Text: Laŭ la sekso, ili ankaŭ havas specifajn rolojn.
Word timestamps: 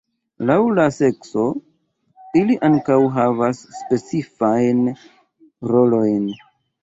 Laŭ 0.49 0.53
la 0.77 0.85
sekso, 0.93 1.43
ili 2.39 2.55
ankaŭ 2.69 2.97
havas 3.17 3.61
specifajn 3.81 4.81
rolojn. 5.73 6.27